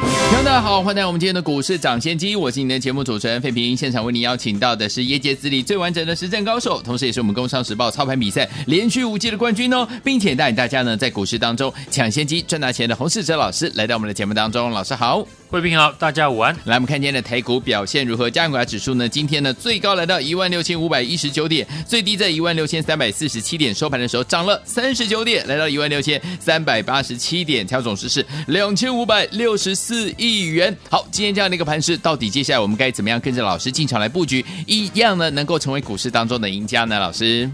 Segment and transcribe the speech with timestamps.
[0.00, 3.76] 听众大家好，欢迎来到我们今天的股市涨先机，我是你的节目主持人费平。
[3.76, 15.26] 现场为您邀请到的是业界资历最完整的实战高手，同时也是我们工商时报操盘比赛连续五届的冠军哦，并且带领大家呢在股市当中抢先机赚大钱的洪世哲老师来到我们的节目当中，老师好。
[15.50, 16.54] 贵宾好，大家午安。
[16.64, 18.28] 来，我们看今天的台股表现如何？
[18.28, 19.08] 加权指数呢？
[19.08, 29.74] 今天呢最高来到一万六千五百一十九点，最低在一万六千三百四十七点，收盘的时候涨了三十九点，来到一万六千三百八十七点，调总值是两千五百六十
[30.16, 30.76] 亿元。
[30.90, 36.98] 好，今天这样的一个盘势，到底接下来我们该怎么样跟着老师进场来布局，一样呢能够成为股市当中的赢家呢？
[36.98, 37.50] 老师，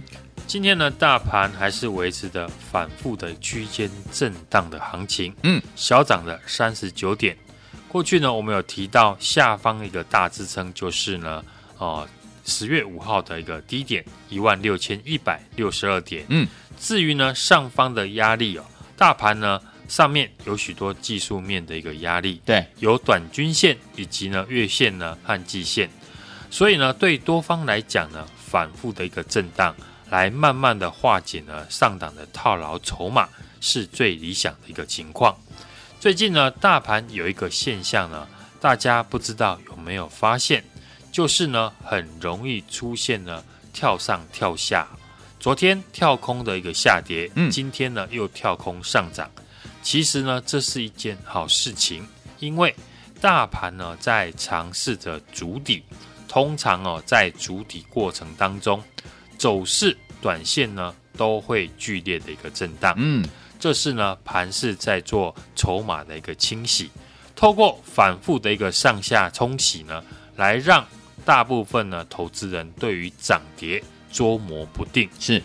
[0.46, 7.36] 今天呢大盘还是维持的反复的区间震荡的行情，嗯，小涨了三十九点。
[7.88, 11.44] 过去呢，我们有提到下方一个大支撑就是呢，
[11.78, 12.06] 呃，
[12.44, 16.24] 十月五号的一个低点一万六千一百六十二点。
[16.28, 16.46] 嗯，
[16.80, 18.64] 至于呢上方的压力哦，
[18.96, 25.90] 大盘呢上面有许多技术面的一个压力，对，有短均线以及呢月线呢和季线，
[26.50, 29.74] 所以呢对多方来讲呢，反复的一个震荡，
[30.10, 33.28] 来慢慢的化解呢上档的套牢筹码，
[33.60, 35.36] 是最理想的一个情况。
[36.00, 38.26] 最近呢，大盘有一个现象呢，
[38.60, 40.64] 大家不知道有没有发现，
[41.12, 44.88] 就是呢，很容易出现呢跳上跳下。
[45.38, 49.30] 昨天跳空的一个下跌，嗯，今天呢又跳空上涨。
[49.84, 52.04] 其实呢，这是一件好事情，
[52.40, 52.74] 因为
[53.20, 55.84] 大盘呢在尝试着筑底，
[56.26, 58.82] 通常哦在筑底过程当中，
[59.36, 63.24] 走势短线呢都会剧烈的一个震荡，嗯。
[63.60, 66.90] 这是呢，盘势在做筹码的一个清洗，
[67.36, 70.02] 透过反复的一个上下冲洗呢，
[70.36, 70.86] 来让
[71.24, 73.82] 大部分呢投资人对于涨跌
[74.12, 75.08] 捉摸不定。
[75.18, 75.42] 是，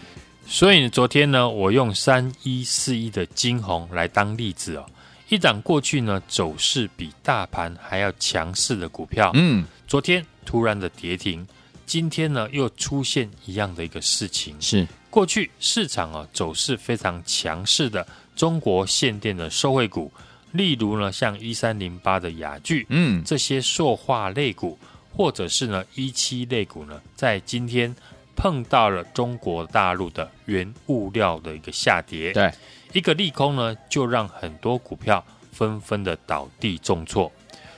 [0.52, 4.86] 所以昨天呢，我用三一四一的晶宏来当例子哦，
[5.30, 11.48] 一档过去呢走势比大盘还要强势的股票，嗯，昨天突然的跌停，
[11.86, 14.88] 今天呢又出现一样的一个事情，是。
[15.12, 18.06] 过去市场啊走势非常强势的
[18.36, 20.12] 中国限电的受惠股，
[20.52, 24.78] 例如呢像一三零八的雅聚，嗯，这些塑化类股，
[25.16, 27.96] 或者是呢一七类股呢，在今天
[28.40, 32.50] 碰到了中国大陆的原物料的一个下跌，对，
[32.94, 37.30] 一个利空呢，就让很多股票纷纷的倒地重挫，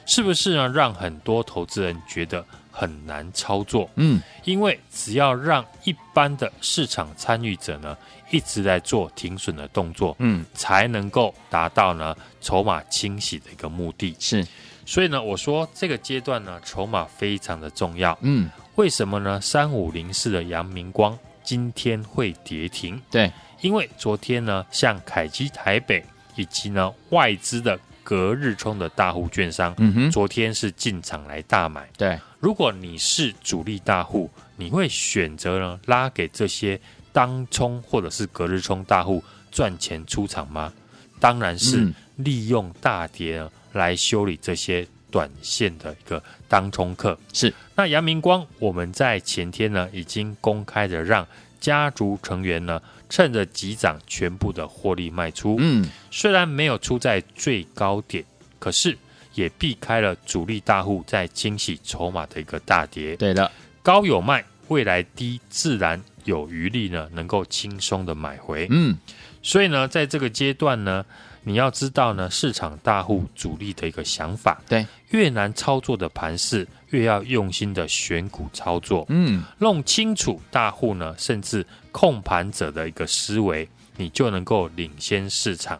[0.06, 0.70] 是不是呢？
[0.70, 2.46] 让很多投资人觉得。
[2.74, 7.98] 很难操作，嗯，因为只要让一般的市场参与者呢
[8.32, 14.16] 一直在做停损的动作，嗯，才能够达到呢筹码清洗的一个目的。
[14.22, 14.48] 是，
[14.92, 19.40] 所以呢，我说这个阶段呢筹码非常的重要，嗯，为什么呢？
[19.40, 23.02] 三五零四的阳明光今天会跌停？
[23.10, 23.32] 对，
[23.62, 26.04] 因为昨天呢，像凯基台北
[26.36, 32.20] 以及呢外资的隔日冲的大户券商，嗯哼，昨天是进场来大买，对。
[32.42, 36.78] 如果你是主力大户，你会选择呢拉给这些
[37.14, 40.74] 当冲或者是隔日冲大户赚钱出场吗？
[41.18, 43.42] 当然是利用大跌
[43.74, 47.18] 来修理这些短线的一个当冲客。
[47.34, 51.28] 是，那阳明光我们在前天呢已经公开的让
[51.60, 55.58] 家族成员呢趁着急涨全部的获利卖出。
[55.60, 58.24] 嗯，虽然没有出在最高点，
[58.60, 58.98] 可是。
[59.34, 63.16] 也避开了主力大户在清洗筹码的一个大跌。
[63.16, 63.50] 对的，
[63.82, 68.68] 高有卖，未来低自然有余力呢，能够轻松的买回。
[68.70, 68.98] 嗯，
[69.42, 71.06] 所以呢，在这个阶段呢，
[71.44, 74.62] 你要知道呢，市场大户主力的一个想法。
[74.68, 79.06] 对，越难操作的盘势，越要用心的选股操作。
[79.10, 83.68] 嗯，弄清楚大户呢，甚至控盘者的一个思维，
[83.98, 85.80] 你就能够领先市场。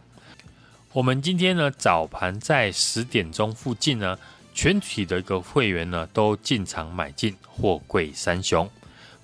[0.92, 4.18] 我们今天呢，早盘在十点钟附近呢，
[4.52, 8.68] 全体的一个会员呢都进场买进货柜三雄。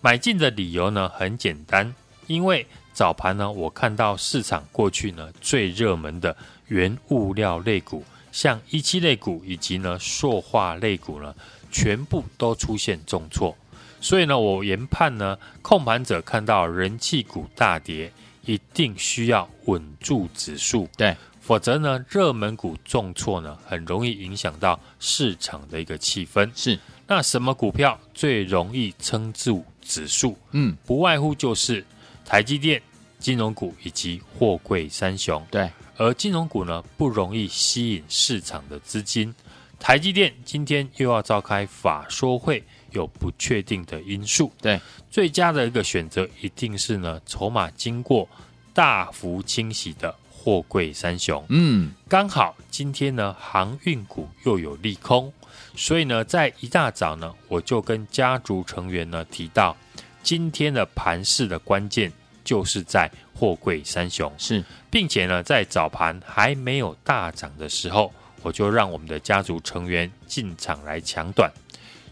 [0.00, 1.92] 买进的理由呢很简单，
[2.28, 2.64] 因为
[2.98, 6.36] 早盘呢我看到市场过去呢最热门的
[6.66, 8.02] 原物料类股，
[8.32, 11.32] 像一期类股以及呢塑化类股呢，
[11.70, 13.56] 全部都出现重挫。
[14.00, 18.12] 所以呢，我研判呢，控盘者看到人气股大跌，
[18.44, 20.88] 一定需要稳住指数。
[20.96, 21.16] 对。
[21.40, 26.50] 否则呢，热门股重挫呢，很容易影响到市场的一个气氛。
[26.52, 31.84] 是，那什么股票最容易撑住指数，嗯，不外乎就是
[32.24, 32.82] 台积电、
[33.18, 35.44] 金融股以及货柜三雄。
[35.50, 39.34] 对，而金融股呢，不容易吸引市场的资金。
[39.80, 44.52] 台积电今天又要召开法说会，有不确定的因素。
[44.60, 48.28] 对，最佳的一个选择一定是呢，筹码经过
[48.74, 51.44] 大幅清洗的货柜三雄。
[51.48, 55.32] 嗯，刚好今天呢，航运股又有利空，
[55.76, 59.76] 所以呢，在一大早呢，我就跟家族成员呢提到，
[60.24, 62.12] 今天的盘市的关键
[62.48, 64.32] 就是在货柜三雄。
[64.38, 68.12] 是，并且呢，在早盘还没有大涨的时候。
[68.40, 71.50] 我就让我们的家族成员进场来抢短，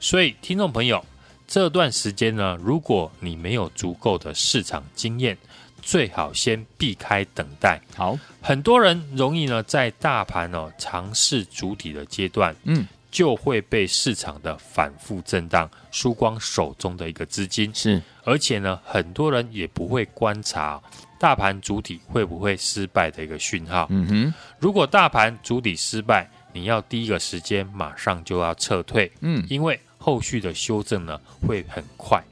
[0.01, 1.03] 所以听众朋友，
[1.47, 5.39] 这段时间呢，如果你没有足够的市场经验，
[5.81, 7.81] 最好先避开等待。
[7.95, 12.85] 好，很多人容易呢在大盘哦尝试主体的阶段，嗯，
[13.17, 17.75] 就会被市场的反复震荡输光手中的一个资金。
[17.75, 20.79] 是，而且呢，很多人也不会观察。
[21.19, 23.87] 大盘主体会不会失败的一个讯号？
[23.89, 32.23] 嗯哼，如果大盘主体失败，你要第一个时间马上就要撤退，嗯，因为后续的修正呢会很快。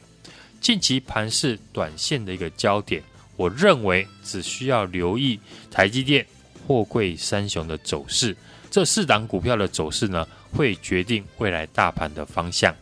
[0.60, 3.02] 近期盘是短线的一个焦点，
[3.36, 5.40] 我认为只需要留意
[5.70, 6.26] 台积电、
[6.66, 8.36] 货柜三雄的走势，
[8.74, 12.74] 这四档股票的走势呢，会决定未来大盘的方向。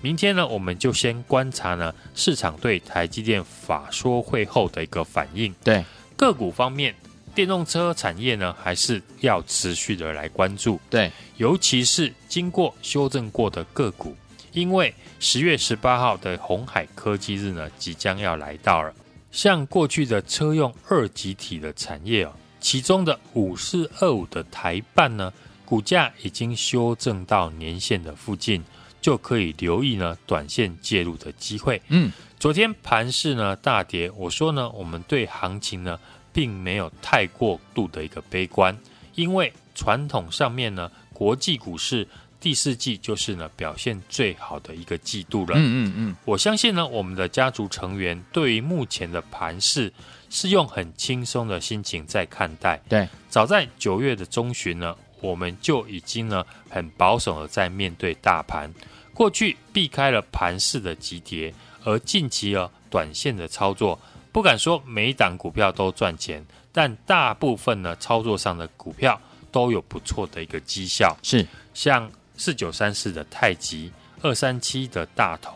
[0.00, 5.54] 明天呢，我们就先观察呢市场对台积电法说会后的一个反应。
[5.62, 5.84] 对
[6.16, 6.94] 个股方面，
[7.34, 10.80] 电动车产业呢还是要持续的来关注。
[10.88, 14.16] 对，尤其是经过修正过的个股，
[14.52, 18.90] 因为十月十八号的红海科技日呢即将要来到了。
[19.30, 22.32] 像过去的车用二极体的产业哦，
[22.66, 25.32] 其中的五四二五的台办呢，
[25.64, 28.64] 股价已经修正到年线的附近。
[29.00, 31.80] 就可以留意呢，短线介入的机会。
[31.90, 32.10] 嗯，
[32.40, 35.96] 昨天盘市呢大跌，我说呢，我们对行情呢
[36.32, 38.76] 并没有太过度的一个悲观，
[39.14, 42.08] 因为传统上面呢，国际股市
[42.40, 45.54] 第四季就是呢表现最好的一个季度了。
[45.56, 49.92] 嗯嗯嗯，我相信呢，我们的家族成员对于目前的盘势
[50.28, 52.80] 是用很轻松的心情在看待。
[52.88, 58.72] 对，早在九月的中旬呢，我们就已经呢很保守的在面对大盘。
[59.14, 61.52] 过去避开了盘势的急跌，
[61.84, 63.98] 而近期呢短线的操作，
[64.30, 69.18] 不敢说每一档股票都赚钱，但大部分呢操作上的股票
[69.50, 71.16] 都有不错的一个绩效。
[71.22, 73.92] 是像四九三四的太极、
[74.22, 75.52] 二三七的大同、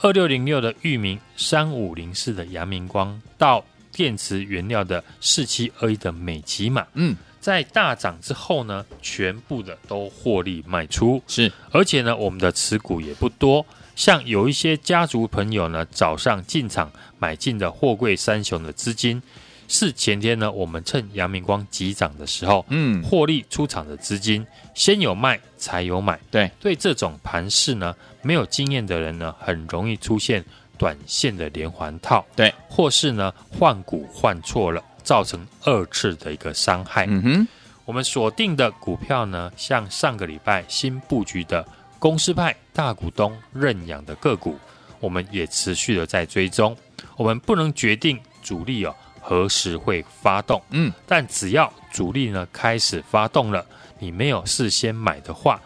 [0.00, 7.16] 二六零六的域名、三五零四的阳明光，到电池原料的四七二一的美琪玛，嗯。
[7.40, 13.64] 在大涨之后呢，全部的都获利卖出，是，而且呢，我们的持股也不多。
[13.96, 19.22] 像有一些家族朋友呢，早上进场买进的货柜三雄的资金，
[19.70, 24.44] 是前天呢，我们趁阳明光急涨的时候，嗯，获利出场的资金，
[24.74, 26.18] 先有卖才有买。
[26.30, 30.44] 对，对这种盘势呢，没有经验的人呢，很容易出现
[30.76, 34.82] 短线的连环套，对，或是呢换股换错了。
[35.02, 37.06] 造成二次的一个伤害。
[37.08, 37.48] 嗯哼，
[37.86, 41.66] 我们锁定的股票呢，像上个礼拜新布局的
[41.98, 44.58] 公司派大股东认养的个股，
[45.00, 46.76] 我们也持续的在追踪。
[47.16, 48.94] 我们不能决定主力哦
[49.30, 53.64] 何时会发动，嗯，但只要主力呢开始发动了，
[54.00, 55.60] 你没有事先买的话，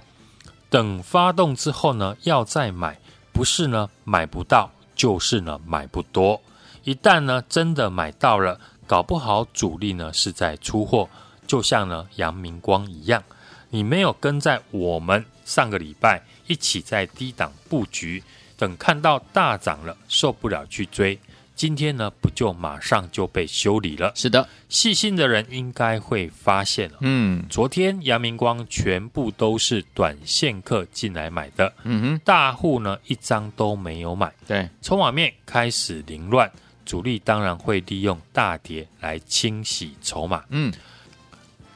[0.68, 2.98] 等发动之后呢要再买，
[3.32, 6.38] 不是呢买不到，就是呢买不多。
[6.82, 8.60] 一旦呢真的买到了。
[8.86, 11.08] 搞不好主力呢是在出货，
[11.46, 13.24] 就像呢阳明光一样，
[13.70, 18.22] 你没有跟在我们上个礼拜一起在低档布局，
[18.58, 21.18] 等看到大涨了受不了去追，
[21.54, 24.12] 今天呢不就马上就被修理了？
[24.14, 36.50] 是的，细心的人应该会发现，嗯，昨天阳明光全部都是短线客进来买的，嗯哼，大户呢一张都没有买，对，筹码面开始凌乱。
[36.84, 40.44] 主力当然会利用大跌来清洗筹码。
[40.50, 40.70] 嗯，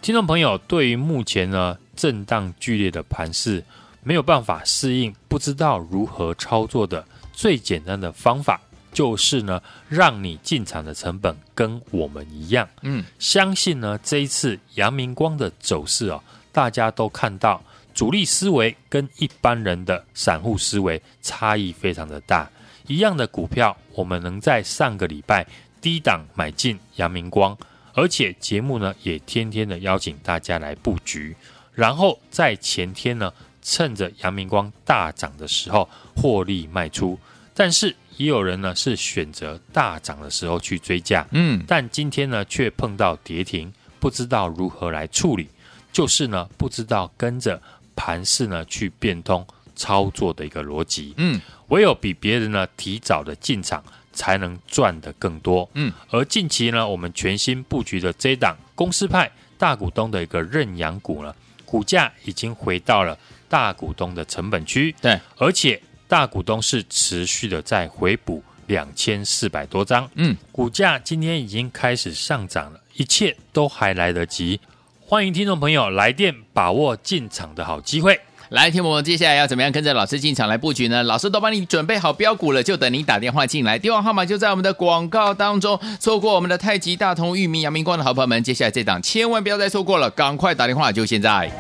[0.02, 3.64] 听众朋友，对于目前呢震荡剧烈的盘势，
[4.02, 8.61] 没有办法适应，不知道如何操作的，最简单的方法
[8.92, 12.68] 就是呢，让你进场的成本跟我们一样。
[12.83, 17.62] 嗯，相信呢这一次阳明光的走势哦，大家都看到
[17.95, 22.50] 主力思维跟一般人的散户思维差异非常的大。
[22.87, 25.47] 一样的股票，我们能在上个礼拜
[25.80, 27.57] 低档买进阳明光，
[27.92, 31.37] 而且节目呢也天天的邀请大家来布局，
[31.75, 37.18] 然后在前天呢趁着阳明光大涨的时候获利卖出。
[37.52, 45.49] 但是也有人呢是选择大涨的时候去追价，嗯，但今天呢却碰到跌停，不知道如何来处理，
[45.93, 47.61] 就是呢不知道跟着
[47.97, 53.83] 盘势呢去变通操作的一个逻辑，嗯，唯有比别人呢提早的进场，
[54.13, 61.33] 才能赚得更多，嗯，而近期呢我们全新布局的这档公司派大股东的一个认养股呢，
[61.65, 63.17] 股价已经回到了
[63.49, 74.59] 大股东的成本区，对，而且大股东是持续的在回补两千四百多张，嗯，股价今天已经开始上涨了，一切都还来得及。
[75.05, 78.19] 欢迎听众朋友来电把握进场的好机会。
[78.49, 81.03] 来，听我们接下来要怎么样跟着老师进场来布局呢？
[81.03, 85.79] 老师都帮你准备好标股了，就等你打电话进来，电话号码就在我们的广告当中。
[86.00, 91.53] 错过我们的太极、大同、裕民、阳明光的好朋友们，接下来这档千万不要再错过了，赶快打电话，就现在。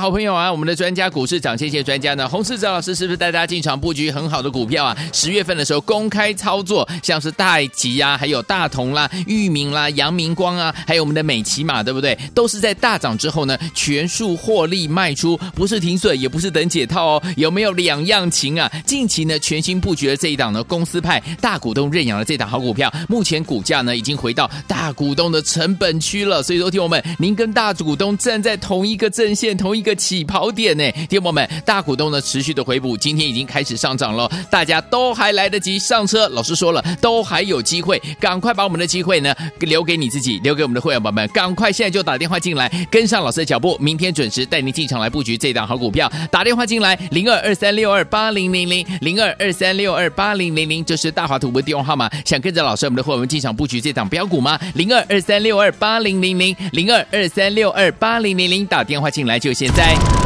[0.00, 4.96] 好朋友啊，我们的专家股市涨谢谢专家呢，洪世哲老师是不是带大家进场布局很好的股票啊？
[5.12, 12.18] 十月份的时候公开操作，像是太极啊，还有大同啦、裕民啦、阳明光啊，还有我们的美琪玛，对不对？
[12.34, 17.22] 都是在大涨之后呢，全数获利卖出，不是停损，也不是等解套哦。
[17.36, 18.70] 有没有两样情啊？
[18.84, 26.42] 近期呢，全新布局的这一档呢，公司派大股东认养的这档好股票，目前股价呢已经回到大股东的成本区了。
[26.42, 29.68] 所以说，听我们，您跟大股东站在同一个阵线，同。
[29.68, 36.28] 同一个个起跑点呢，听友们，大股东呢持续的回补，今天已经开始上涨了，大家都还来得及上车。
[36.28, 46.10] 老师说了，都还有机会，赶快把我们的机会呢留给你自己，留给我们的会员宝宝们，赶快现在就打电话进来，跟上老师的脚步，明天准时带您进场来布局这档好股票。
[46.30, 52.10] 打电话进来，零二二三六二八零零零，零二二三六二八零零零，这是大华图的电话号码。
[52.24, 54.58] 想跟着老师我们的会员们进场布局这档标股吗？
[54.74, 59.52] 零二二三六二八零零零，零二二三六二八零零零，打电话进来就。
[59.52, 59.68] 现。
[59.78, 60.18] day.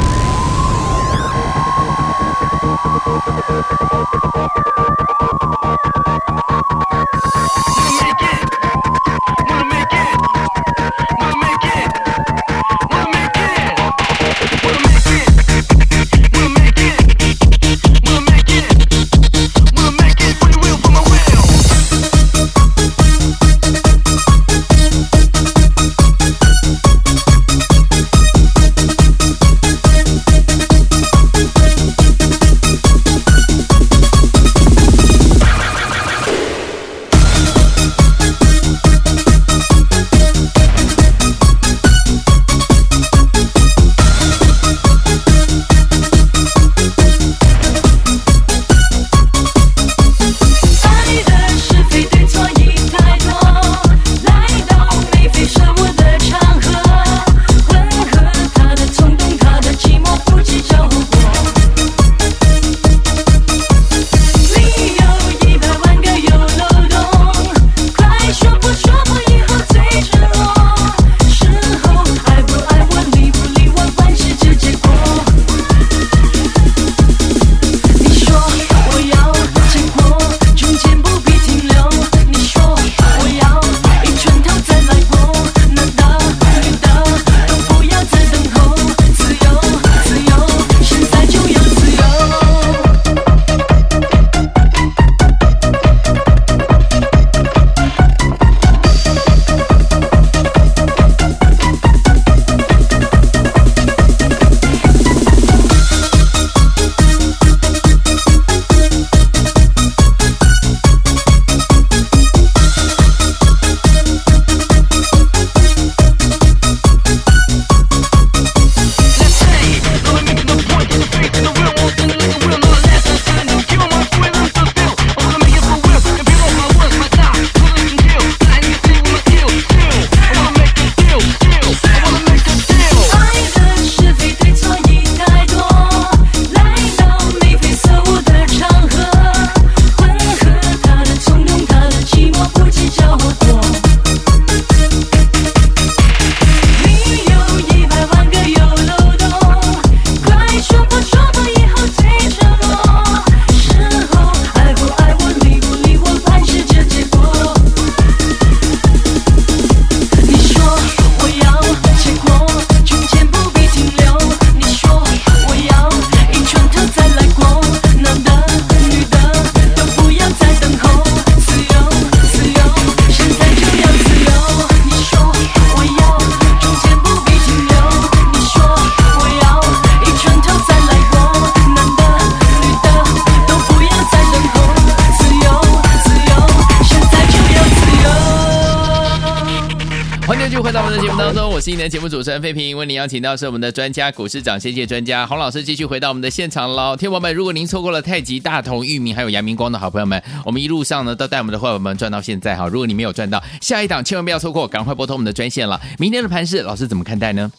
[191.92, 196.96] 节目主持人费平，为您邀请到是我们的专家股市长，谢谢专家洪老师，继续回到我们的现场喽。
[196.96, 202.66] 听众们，如果您错过了太极、大同、裕民还有阳明光的好朋友们，我们一路上呢都带我们的伙伴们赚到现在哈。
[202.66, 205.78] 如果你没有赚到，下一档千万不要错过，赶快拨通我们的专线了。
[205.98, 207.52] 明天的盘势，老师怎么看待呢？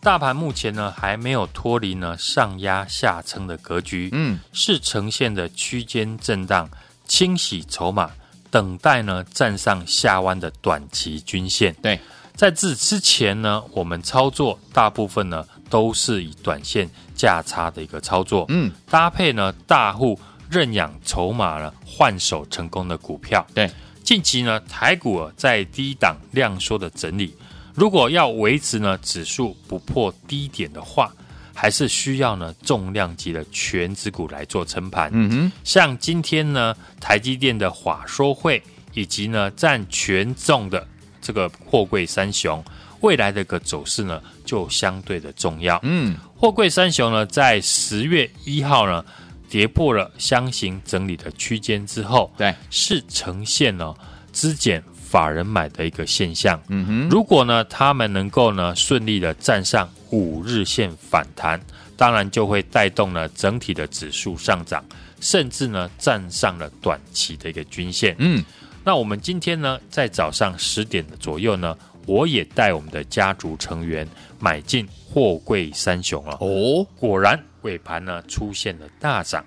[0.00, 6.66] 大盘目前呢还没有脱离呢上压下撑的格局，嗯，是呈现的区间震荡，
[7.06, 8.10] 清洗筹码。
[8.50, 11.74] 等待呢站上下弯的短期均线。
[11.82, 12.00] 对，
[12.34, 20.18] 在这之前呢，我们操作大部分呢都是以短线价差的一个操作，嗯，搭配呢大户
[20.50, 23.46] 认养筹码呢换手成功的股票。
[23.54, 23.70] 对，
[24.02, 27.34] 近期呢台股在低档量缩的整理，
[27.74, 31.12] 如果要维持呢指数不破低点的话。
[31.56, 35.08] 还是需要呢重量级的权值股来做撑盘。
[35.12, 38.60] 嗯哼，像今天呢台积电的华硕会，
[38.92, 40.84] 以及呢占权重的
[41.24, 42.62] 这个货柜三雄，
[43.00, 45.80] 未来的一个走势呢就相对的重要。
[45.82, 49.02] 嗯，货柜三雄呢在十月一号呢
[49.48, 53.96] 跌破了箱型整理的区间之后，对，是呈现了
[54.30, 54.84] 资减。
[55.06, 61.60] 法人买的一个现象，嗯哼，如果呢，他们能够呢顺利的站上五日线反弹，
[61.96, 64.84] 当然就会带动呢整体的指数上涨，
[65.20, 68.16] 甚至呢站上了短期的一个均线。
[68.18, 68.44] 嗯，
[68.84, 71.76] 那我们今天呢在早上十点的左右呢，
[72.06, 74.06] 我也带我们的家族成员
[74.38, 76.36] 买进货柜三雄了。
[76.40, 79.42] 哦，果然尾盘呢出现了大涨。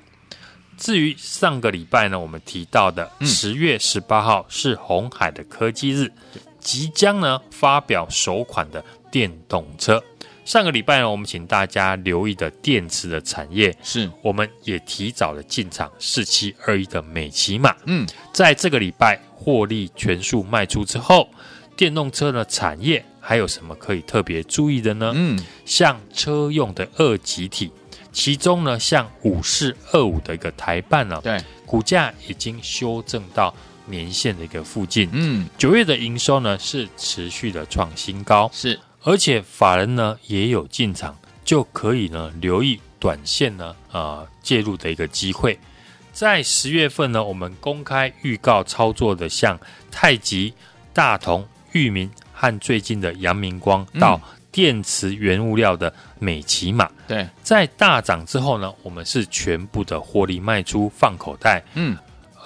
[0.75, 6.11] 至于上个礼拜呢，我们提到的十月十八号是红海的科技日，
[6.59, 10.03] 即将呢发表首款的电动车。
[10.47, 17.75] 上个礼拜呢，我们请大家留意的电池的产业，是我们也提早了进场四七二一的美琪马。
[17.83, 21.29] 嗯，在这个礼拜获利全数卖出之后，
[21.75, 25.11] 电动车的产业还有什么可以特别注意的呢？
[25.13, 27.69] 嗯，像车用的二极体。
[28.13, 33.53] 其中呢，像五四二五的一个台办呢，对，股价已经修正到
[33.85, 35.09] 年线的一个附近。
[35.11, 45.57] 嗯，九月的营收呢是持续的创新高，是，而且法人呢也有进场，就可以呢留意短线呢啊、呃、介入的一个机会。
[46.11, 49.57] 在十月份呢，我们公开预告操作的，像
[49.89, 50.53] 太极、
[50.91, 54.19] 大同、裕民和最近的阳明光到。
[54.21, 61.95] 嗯电池原物料的美琪玛，对，在大涨之后呢，我们是全部的获利卖出放口袋，嗯，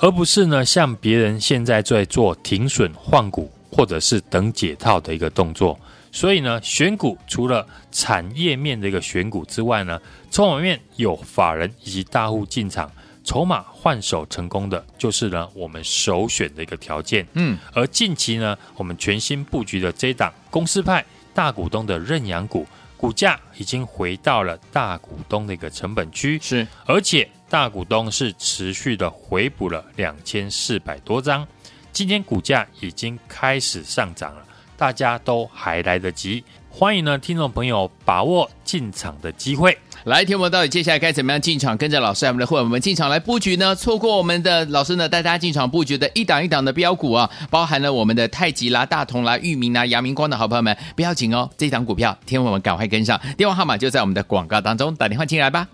[0.02, 5.80] 而不是呢像别人现在在做停损换股或者是等解套的一个动作。
[6.12, 12.92] 所以呢，选股除了产业面的一个选股之外呢，筹码面有法人以及大户进场，
[13.24, 17.26] 筹码换手成功的，就是呢我们首选的一个条件。
[17.34, 21.06] 嗯，而近期呢，我们全新布局的这档公司派。
[21.34, 31.48] 大股东的认养股，股价已经回到了大股东的一个成本区，是，而且大股东是持续的回补了两千四百多张，
[31.94, 34.46] 今天股价已经开始上涨了，
[34.82, 39.78] 大家都还来得及，欢迎呢听众朋友把握进场的机会。
[40.06, 43.76] 来，听我们到底接下来该怎么样进场，跟着老师我们的会员们进场来布局呢？
[43.76, 55.68] 错过我们的老师呢，带大家进场布局的一档一档的标股啊，包含了我们的太极啦、大同啦、裕民啦、阳明光的好朋友们，不要紧哦，这一档股票，听我们赶快跟上，电话号码就在我们的广告当中，打电话进来吧。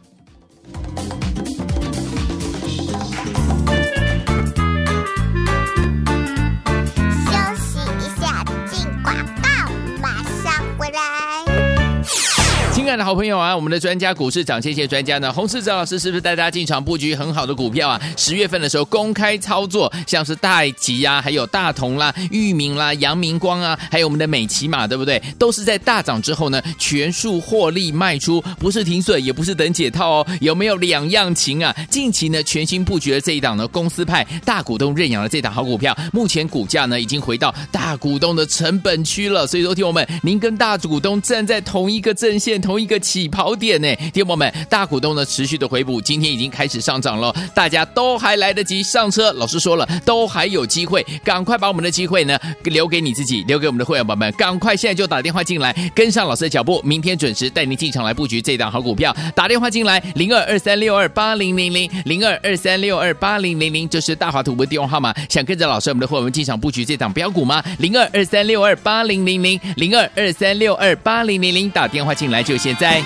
[12.88, 15.30] 亲爱的好朋友啊，我们的专家股市涨，谢谢专家呢。
[15.34, 18.02] 洪世哲老师是不是带大家进场布局很好的股票啊？
[18.15, 25.21] 十月份的时候公开操作，像是太极呀，还有大同啦、裕民啦、阳明光啊，还有我们的美琪玛，对不对？
[25.38, 30.28] 都是在大涨之后呢，全数获利卖出，不是停损，也不是等解套哦。
[30.39, 31.76] 有没有两样情啊？
[31.89, 39.45] 近期呢，全新布局的这一档呢，公司派大股东认养的这档好股票，目前股价呢已经回到大股东的成本区了。
[39.45, 42.78] 所以说，听我们，您跟大股东站在同一个阵线，同。
[42.78, 49.32] 一个起跑点呢，听友们，大股东呢持续的回补，今天已经开始上涨了，大家都还来得及上车。
[49.34, 59.15] 老师说了，都还有机会，赶快把我们的机会呢留给你自己，留给我们的会员宝宝们，赶快现在就打电话进来，跟上老师的脚步，明天准时带您进场来布局这档好股票。
[59.36, 65.13] 打电话进来，零二二三六二八零零零，零二二三六二八零零零，这是大华图的电话号码。
[65.30, 67.63] 想跟着老师我们的会员们进场布局这档标股吗？
[67.80, 72.66] 零二二三六二八零零零，零二二三六二八零零零，打电话进来就行。
[72.67, 73.01] 现在。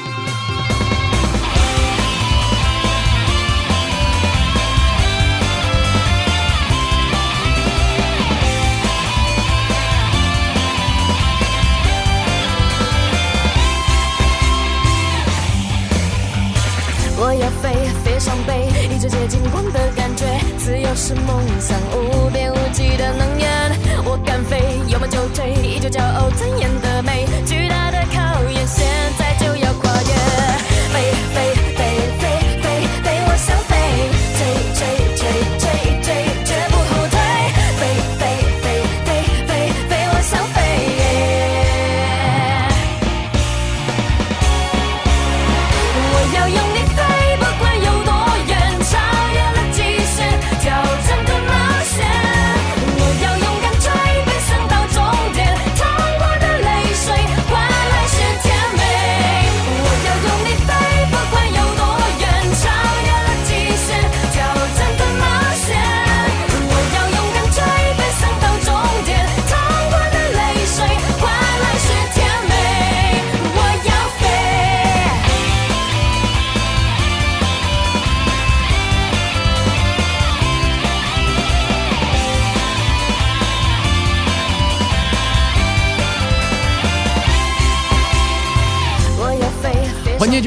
[17.23, 20.25] 我要飞，飞上背，一直接近光的感觉，
[20.57, 23.77] 自由是梦想，无边无际的能源。
[24.05, 28.65] 我敢飞，有梦就追，依旧骄傲尊严的美，巨大的考验。
[28.65, 28.87] 现
[29.19, 29.20] 在。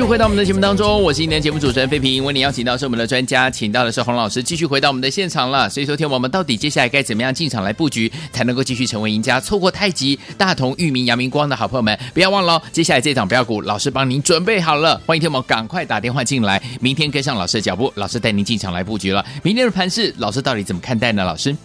[0.06, 2.22] 回到我们的节目当中，我是今天节目主持人费平。
[2.22, 5.68] 为你邀请到是我们的专家，请到的是洪老师，继续回到我们的现场了。
[5.70, 9.40] 所以说，天我们到底接下来该怎么样进场来布局，才能够继续成为赢家？
[9.40, 15.00] 错过太极、大同、裕民、阳明光的好朋友们，不要忘了，接下来这场标股，老师帮您准备好了。
[15.06, 19.24] 欢迎天我们赶快打电话进来，明天跟上老师的脚步，老师带您进场来布局了。
[19.42, 21.24] 明天的盘势，老师到底怎么看待呢？
[21.24, 21.56] 老师，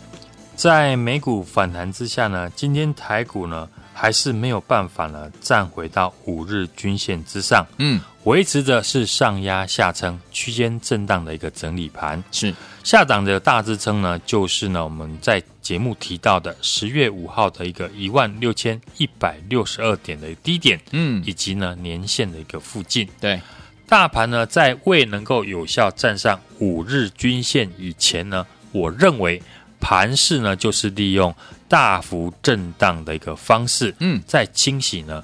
[0.55, 3.67] 在美股反弹之下呢，今天台股呢？
[4.01, 12.23] 还是没有办法呢，站回到五日均线之上，嗯，维持着是上压下撑区间震荡的一个整理盘。
[12.31, 23.05] 是下档的大支撑呢，就是呢我们在节目提到的十月五号的一个一万六千一百六十二点的低点，嗯，以及呢年线的一个附近。
[23.19, 23.41] 对，
[23.85, 29.43] 大盘呢在未能够有效站上五日均线以前呢，我认为
[29.81, 31.35] 盘势呢就是利用。
[31.69, 35.23] 大幅震荡的一个方式，嗯，在清洗呢，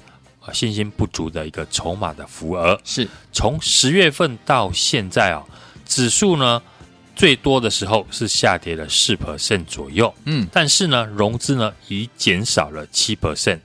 [0.52, 3.06] 信心不足的一个筹码的浮额，是。
[3.32, 5.44] 从十月份到现在啊，
[5.84, 6.62] 指数呢
[7.16, 13.16] 最多的时候是下跌了四 percent 左右，嗯，但是呢融资呢已减少了七。
[13.16, 13.58] percent，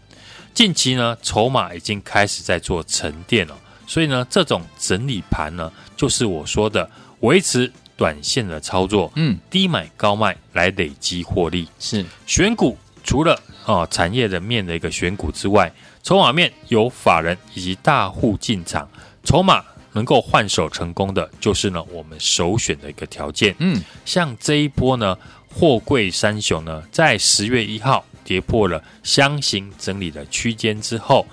[0.53, 6.89] 近期呢筹码已经开始在做沉淀了，所以呢这种整理盘呢，就是我说的
[7.19, 7.71] 维持。
[8.01, 18.89] 短线的操作，嗯，低买高卖来累积获利是选股，除了啊产业的面的一个选股之外，筹码面有法人以及大户进场，
[19.23, 23.55] 筹码能够换手成功的，就是呢我们首选的一个条件。
[23.59, 25.15] 嗯，像这一波呢，
[25.47, 31.23] 货柜三雄呢，在十月一号跌破了箱型整理的区间之后。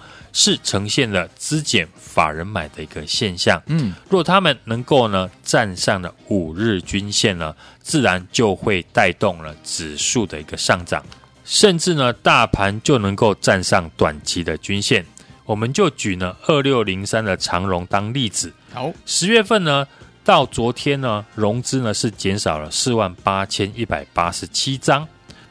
[0.41, 3.61] 是呈现了资减法人买的一个现象。
[3.67, 11.05] 嗯，若他们能够呢站上了五日均线呢，自然就会带动了指数的一个上涨，
[11.45, 15.05] 甚至呢大盘就能够站上短期的均线。
[15.45, 18.53] 我们就举呢二六零三的长荣当例子。
[18.73, 19.85] 好，十月份呢
[20.23, 25.05] 到昨天呢融资呢是减少了四万八千一百八十七张。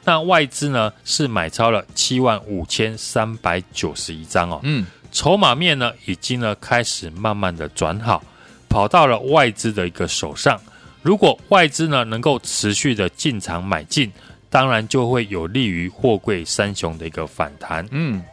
[0.08, 8.24] 那外资呢是买超了七万五千三百九十一张哦，嗯，筹码面呢已经呢开始慢慢的转好，
[8.70, 10.58] 跑到了外资的一个手上。
[11.02, 14.10] 如果外资呢能够持续的进场买进，
[14.50, 18.24] 当然就会有利于货柜三雄的一个反弹，嗯。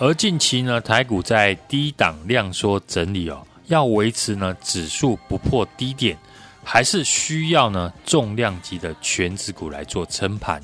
[0.00, 6.18] 而近期呢台股在低档量缩整理哦，要维持呢指数不破低点，
[6.64, 10.60] 还是需要呢重量级的权值股来做撑盘。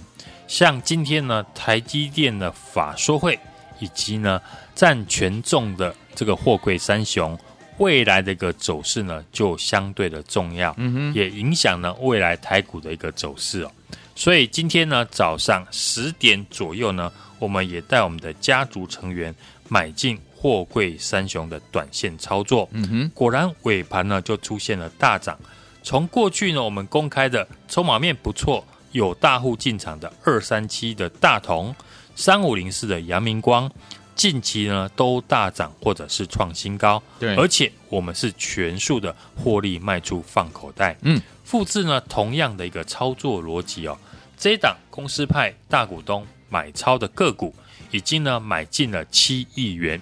[0.47, 3.39] 像今天呢，台积电的法说会，
[3.81, 4.41] 以及呢
[4.75, 7.37] 占权重的这个货柜三雄，
[7.79, 13.71] 未来的一个走势呢，就相对的重要，嗯哼，也影响了未来台股的一个走势哦。
[14.15, 19.35] 所以今天呢早上十点左右呢，我们也带我们的家族成员
[19.69, 25.37] 买进货柜三雄的短线操作，嗯哼，果然尾盘呢就出现了大涨。
[25.83, 28.65] 从过去呢我们公开的筹码面不错。
[28.97, 31.75] 有大户进场的二三七的大同，
[32.15, 33.71] 三五零四的阳明光，
[34.15, 37.01] 近期呢都大涨或者是创新高。
[37.21, 40.97] 对，而且我们是全数的获利卖出放口袋。
[41.03, 43.97] 嗯，复制呢同样的一个操作逻辑哦。
[44.39, 47.55] 这档公司派大股东买超的个股，
[47.91, 50.01] 已经呢买进了七亿元。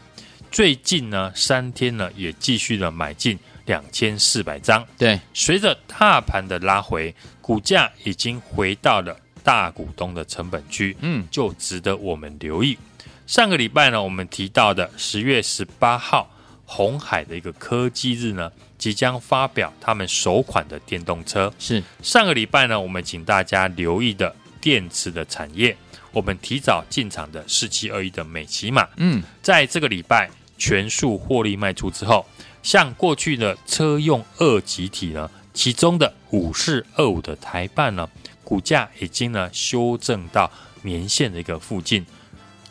[0.53, 4.87] 最近呢三天呢也继续的买进两千四百张。
[4.99, 7.15] 对，随着大盘的拉回。
[7.47, 12.79] 股价已经回到了大股东的成本区，嗯，就值得我们留意。
[13.27, 16.27] 上个礼拜呢，我们提到的十月十八号
[16.65, 21.53] 红海的一个科技日呢，即将发表他们首款的电动车。
[21.59, 25.77] 是上个礼拜呢，我们请大家留意的电池的产业，
[26.13, 32.25] 我们提早进场的四七二一的美琪马，嗯，在这个礼拜全数获利卖出之后，
[32.65, 38.09] 像过去的车用二极体呢，其中的五四二五的台办呢，
[38.43, 40.51] 股价已经呢修正到
[40.83, 42.05] 年线的一个附近。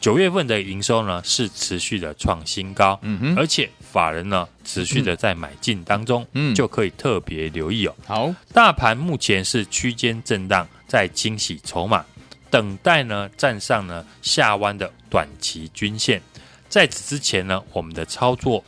[0.02, 7.96] 九月份的营收呢是持续的创新高，嗯哼，而且法人呢持续的在买进当中，嗯，就可以特别留意哦。
[8.06, 12.04] 好，大盘目前是区间震荡，在清洗筹码，
[12.50, 16.20] 等待呢站上呢下弯的短期均线。
[16.68, 18.62] 在此之前呢，我们的操作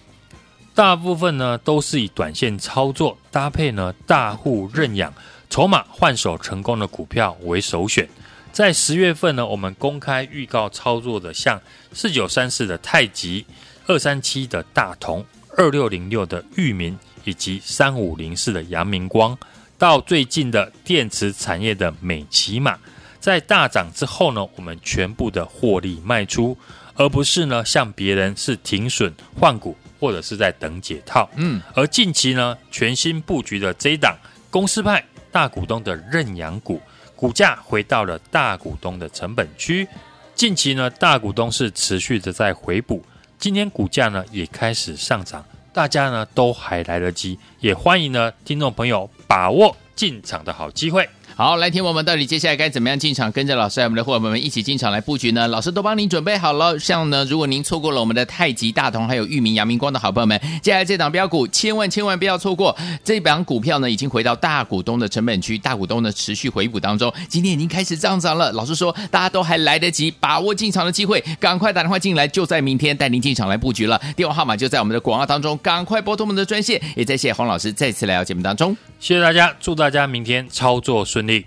[0.76, 5.12] 大部分呢都是以短线操作搭配呢大户认养、
[5.50, 8.08] 筹码换手成功的股票为首选。
[8.52, 11.62] 在十月份呢，我们公开预告操作的，像
[11.94, 13.46] 四九三四的太极、
[13.88, 15.26] 二三七的大同、
[15.58, 19.38] 二六零六的裕民，以及三五零四的阳明光，
[19.78, 22.78] 到最近的电池产业的美琪玛，
[23.22, 26.58] 在大涨之后呢，我们全部的获利卖出，
[26.96, 31.28] 而不是呢像别人是停损换股，或者是在等解套。
[31.36, 34.16] 嗯，而近期呢，全新布局的这一档
[34.52, 36.80] 公司派大股东的认养股。
[37.16, 39.88] 股价回到了大股东的成本区，
[40.36, 43.04] 近期呢，大股东是持续的在回补，
[43.40, 51.10] 今天股价呢也开始上涨，大家呢都还来得及，也欢迎呢听众朋友把握进场的好机会。
[51.38, 55.46] 好，来听我们到底接下来该怎么样进场，跟着老师我们的伙伴们一起进场来布局呢？
[55.50, 56.80] 老师都帮您准备好了。
[56.80, 62.74] 像呢，如果您错过了我们的太极、大同还有域名、阳明光的好朋友们，接下来这档标股千万千万不要错过。
[63.04, 68.54] 这档股票呢，已经回到大股东的成本区，大股东呢持续回补当中，今天已经开始上涨了。
[68.54, 74.00] 老师说，大家都还来得及把握进场的机会，赶快打电话进来，就在明天带您进场来布局了。
[74.16, 76.82] 电话号码就在我们的广告当中，赶快拨通我们的专线。
[76.96, 81.46] 也再谢谢洪老师再次来到节目当中，谢谢大家，祝大家明天操作顺利。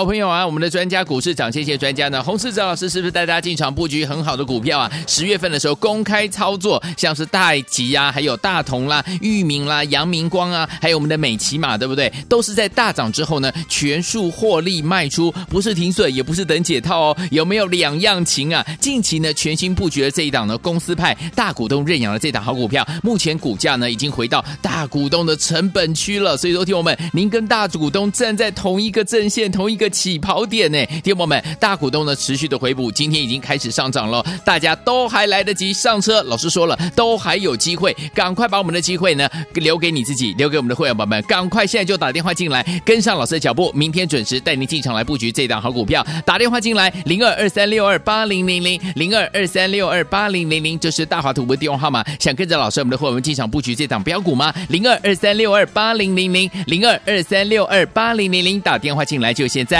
[0.00, 2.22] 好朋友啊，我们的专家股市涨，谢谢专家呢。
[2.22, 4.90] 洪世哲老师是不是带大家进场布局很好的股票啊？
[5.06, 12.10] 十月份的时候公开操作，像是太极啊，还有大同啦、裕民啦、阳明光啊，还有我们的美琪玛，对不对？
[12.30, 17.16] 都是在大涨之后呢，全数获利卖出，不是停损，也不是等解套哦。
[17.30, 18.64] 有没有两样情啊？
[18.80, 26.38] 近期呢，全新布局的这一档呢，公司派大股东认养的这档好股票，目前股价呢已经回到大股东的成本区了。
[26.38, 29.89] 所以说，听我们，您跟大股东站在同一个阵线，同一个。
[29.90, 36.22] 起跑点呢，听友们，大股东呢持续的回补，今天已经开始上涨了，大家都还来得及上车。
[36.22, 46.06] 老师说了，都还有机会，赶快把我们的机会呢留给你自己，留给我们的会员宝宝们，赶快现在就打电话进来，跟上老师的脚步，明天准时带您进场来布局这档好股票。
[46.24, 52.04] 打电话进来，零二二三六二八零零零，零二二三六二八零零零，这是大华图的电话号码。
[52.18, 54.52] 想跟着老师我们的会员们进场布局这档标股吗？
[54.68, 59.79] 零二二三六二八零零零，零二二三六二八零零零，打电话进来就现在。